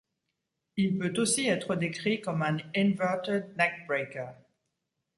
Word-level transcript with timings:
Il 0.77 0.97
peut 0.97 1.13
aussi 1.19 1.45
être 1.47 1.75
décrit 1.75 2.21
comme 2.21 2.41
un 2.41 2.57
inverted 2.75 3.55
neckbreaker. 3.55 4.29